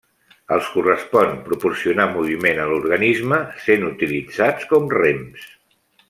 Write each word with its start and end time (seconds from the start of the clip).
Els 0.53 0.69
correspon 0.77 1.33
proporcionar 1.49 2.07
moviment 2.15 2.61
a 2.63 2.67
l'organisme 2.71 3.41
sent 3.67 3.85
utilitzats 3.93 4.69
com 4.73 4.89
rems. 4.99 5.45